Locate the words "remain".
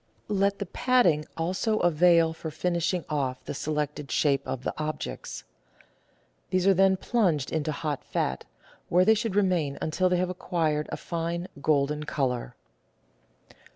9.35-9.77